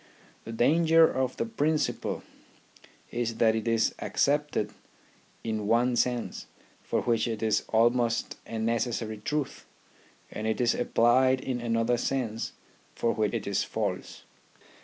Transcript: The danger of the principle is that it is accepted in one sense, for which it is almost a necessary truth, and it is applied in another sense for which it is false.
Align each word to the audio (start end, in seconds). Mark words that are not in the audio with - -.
The 0.45 0.51
danger 0.51 1.05
of 1.07 1.37
the 1.37 1.45
principle 1.45 2.23
is 3.11 3.35
that 3.35 3.53
it 3.55 3.67
is 3.67 3.93
accepted 3.99 4.71
in 5.43 5.67
one 5.67 5.95
sense, 5.95 6.47
for 6.81 7.03
which 7.03 7.27
it 7.27 7.43
is 7.43 7.63
almost 7.69 8.35
a 8.47 8.57
necessary 8.57 9.19
truth, 9.19 9.67
and 10.31 10.47
it 10.47 10.59
is 10.59 10.73
applied 10.73 11.39
in 11.39 11.61
another 11.61 11.97
sense 11.97 12.53
for 12.95 13.11
which 13.13 13.35
it 13.35 13.45
is 13.45 13.63
false. 13.63 14.23